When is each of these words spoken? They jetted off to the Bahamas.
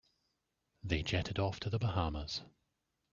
They 0.81 1.03
jetted 1.03 1.37
off 1.37 1.59
to 1.59 1.69
the 1.69 1.77
Bahamas. 1.77 2.41